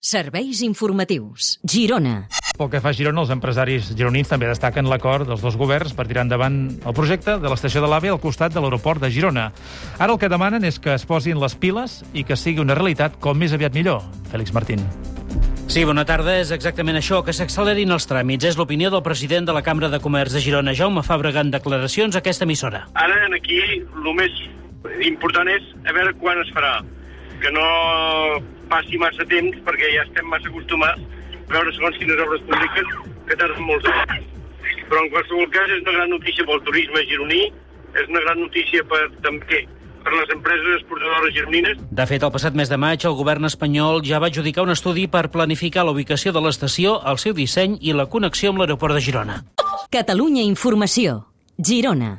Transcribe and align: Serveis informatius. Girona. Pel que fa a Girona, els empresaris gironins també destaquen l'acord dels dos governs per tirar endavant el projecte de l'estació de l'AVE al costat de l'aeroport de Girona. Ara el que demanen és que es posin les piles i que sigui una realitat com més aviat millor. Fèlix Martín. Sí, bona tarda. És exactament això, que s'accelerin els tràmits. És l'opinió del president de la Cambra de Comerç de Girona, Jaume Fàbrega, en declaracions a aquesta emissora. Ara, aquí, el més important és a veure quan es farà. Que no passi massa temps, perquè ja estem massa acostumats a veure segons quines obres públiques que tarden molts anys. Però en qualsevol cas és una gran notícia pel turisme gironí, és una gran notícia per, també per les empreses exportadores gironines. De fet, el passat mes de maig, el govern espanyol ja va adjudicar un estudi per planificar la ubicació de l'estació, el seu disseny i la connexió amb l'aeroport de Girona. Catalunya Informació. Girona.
Serveis 0.00 0.62
informatius. 0.62 1.58
Girona. 1.68 2.28
Pel 2.58 2.68
que 2.70 2.80
fa 2.84 2.92
a 2.92 2.96
Girona, 2.96 3.22
els 3.24 3.32
empresaris 3.34 3.92
gironins 3.96 4.28
també 4.30 4.48
destaquen 4.50 4.88
l'acord 4.90 5.26
dels 5.28 5.42
dos 5.42 5.56
governs 5.58 5.94
per 5.96 6.06
tirar 6.06 6.26
endavant 6.26 6.58
el 6.78 6.96
projecte 6.96 7.38
de 7.40 7.50
l'estació 7.50 7.82
de 7.82 7.90
l'AVE 7.90 8.12
al 8.12 8.20
costat 8.22 8.54
de 8.54 8.60
l'aeroport 8.60 9.02
de 9.02 9.10
Girona. 9.10 9.50
Ara 9.98 10.12
el 10.12 10.20
que 10.20 10.30
demanen 10.32 10.64
és 10.64 10.78
que 10.78 10.94
es 10.94 11.06
posin 11.08 11.40
les 11.40 11.56
piles 11.56 12.02
i 12.12 12.24
que 12.24 12.36
sigui 12.36 12.62
una 12.62 12.76
realitat 12.78 13.18
com 13.20 13.38
més 13.38 13.52
aviat 13.56 13.74
millor. 13.74 14.04
Fèlix 14.32 14.54
Martín. 14.54 14.84
Sí, 15.72 15.84
bona 15.88 16.04
tarda. 16.04 16.34
És 16.42 16.50
exactament 16.52 16.98
això, 16.98 17.22
que 17.24 17.32
s'accelerin 17.32 17.94
els 17.94 18.04
tràmits. 18.04 18.44
És 18.44 18.58
l'opinió 18.60 18.90
del 18.92 19.04
president 19.06 19.46
de 19.48 19.54
la 19.56 19.62
Cambra 19.64 19.88
de 19.88 20.02
Comerç 20.04 20.34
de 20.36 20.42
Girona, 20.44 20.74
Jaume 20.76 21.00
Fàbrega, 21.06 21.40
en 21.40 21.52
declaracions 21.54 22.14
a 22.14 22.20
aquesta 22.20 22.44
emissora. 22.44 22.82
Ara, 22.92 23.22
aquí, 23.32 23.60
el 23.80 24.10
més 24.18 24.42
important 25.06 25.48
és 25.48 25.64
a 25.88 25.94
veure 25.96 26.12
quan 26.20 26.42
es 26.42 26.52
farà. 26.52 26.74
Que 27.42 27.50
no 27.50 27.66
passi 28.70 29.00
massa 29.02 29.26
temps, 29.28 29.58
perquè 29.66 29.90
ja 29.96 30.06
estem 30.06 30.28
massa 30.30 30.48
acostumats 30.50 31.02
a 31.42 31.52
veure 31.52 31.74
segons 31.76 31.98
quines 32.00 32.20
obres 32.24 32.44
públiques 32.48 32.92
que 33.28 33.36
tarden 33.36 33.66
molts 33.68 33.88
anys. 33.92 34.28
Però 34.88 35.02
en 35.02 35.10
qualsevol 35.12 35.48
cas 35.52 35.70
és 35.74 35.82
una 35.84 35.96
gran 35.98 36.10
notícia 36.14 36.46
pel 36.48 36.62
turisme 36.68 37.04
gironí, 37.10 37.42
és 37.92 38.08
una 38.08 38.22
gran 38.24 38.40
notícia 38.40 38.84
per, 38.88 39.02
també 39.24 39.64
per 40.02 40.12
les 40.16 40.32
empreses 40.34 40.78
exportadores 40.80 41.34
gironines. 41.36 41.82
De 41.90 42.06
fet, 42.10 42.24
el 42.24 42.32
passat 42.34 42.56
mes 42.58 42.70
de 42.72 42.78
maig, 42.80 43.04
el 43.06 43.16
govern 43.18 43.46
espanyol 43.48 44.02
ja 44.06 44.20
va 44.22 44.30
adjudicar 44.32 44.66
un 44.66 44.74
estudi 44.74 45.06
per 45.10 45.28
planificar 45.34 45.86
la 45.86 45.94
ubicació 45.94 46.34
de 46.34 46.42
l'estació, 46.44 46.98
el 47.06 47.20
seu 47.22 47.36
disseny 47.36 47.78
i 47.80 47.94
la 47.96 48.08
connexió 48.10 48.52
amb 48.52 48.62
l'aeroport 48.62 48.98
de 48.98 49.04
Girona. 49.04 49.42
Catalunya 49.92 50.46
Informació. 50.48 51.20
Girona. 51.58 52.16